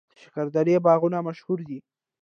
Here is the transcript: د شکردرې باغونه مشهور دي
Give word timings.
د 0.03 0.03
شکردرې 0.23 0.75
باغونه 0.85 1.17
مشهور 1.27 1.59
دي 1.69 1.79